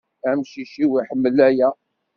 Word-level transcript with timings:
Amcic-iw 0.29 0.91
iḥemmel 1.01 1.37
aya. 1.47 1.69